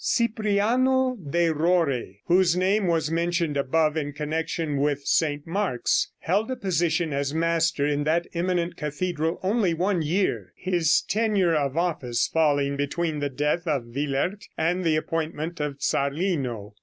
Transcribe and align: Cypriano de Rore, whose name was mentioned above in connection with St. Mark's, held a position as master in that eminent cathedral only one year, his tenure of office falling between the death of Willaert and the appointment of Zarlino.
Cypriano 0.03 1.15
de 1.29 1.49
Rore, 1.51 2.15
whose 2.25 2.55
name 2.57 2.87
was 2.87 3.11
mentioned 3.11 3.55
above 3.55 3.95
in 3.95 4.13
connection 4.13 4.77
with 4.77 5.05
St. 5.05 5.45
Mark's, 5.45 6.09
held 6.21 6.49
a 6.49 6.55
position 6.55 7.13
as 7.13 7.35
master 7.35 7.85
in 7.85 8.03
that 8.05 8.25
eminent 8.33 8.75
cathedral 8.75 9.39
only 9.43 9.75
one 9.75 10.01
year, 10.01 10.53
his 10.55 11.03
tenure 11.03 11.53
of 11.53 11.77
office 11.77 12.27
falling 12.27 12.75
between 12.77 13.19
the 13.19 13.29
death 13.29 13.67
of 13.67 13.83
Willaert 13.93 14.47
and 14.57 14.83
the 14.83 14.95
appointment 14.95 15.59
of 15.59 15.79
Zarlino. 15.83 16.73